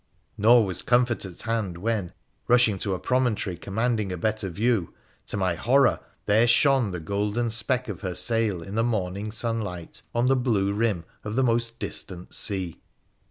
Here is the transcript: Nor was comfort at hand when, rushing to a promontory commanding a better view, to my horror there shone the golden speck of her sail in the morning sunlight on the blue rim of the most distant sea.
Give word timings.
Nor 0.35 0.65
was 0.65 0.81
comfort 0.81 1.25
at 1.25 1.43
hand 1.43 1.77
when, 1.77 2.11
rushing 2.47 2.79
to 2.79 2.95
a 2.95 2.99
promontory 2.99 3.55
commanding 3.55 4.11
a 4.11 4.17
better 4.17 4.49
view, 4.49 4.95
to 5.27 5.37
my 5.37 5.53
horror 5.53 5.99
there 6.25 6.47
shone 6.47 6.89
the 6.89 6.99
golden 6.99 7.51
speck 7.51 7.87
of 7.87 8.01
her 8.01 8.15
sail 8.15 8.63
in 8.63 8.73
the 8.73 8.83
morning 8.83 9.29
sunlight 9.29 10.01
on 10.15 10.25
the 10.25 10.35
blue 10.35 10.73
rim 10.73 11.05
of 11.23 11.35
the 11.35 11.43
most 11.43 11.77
distant 11.77 12.33
sea. 12.33 12.81